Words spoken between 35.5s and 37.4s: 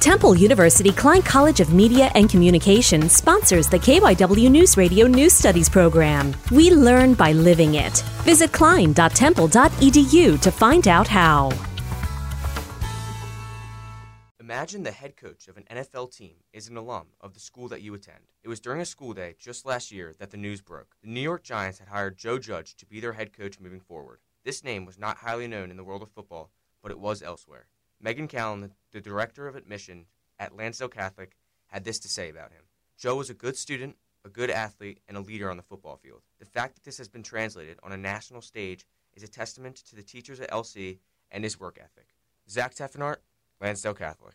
on the football field. The fact that this has been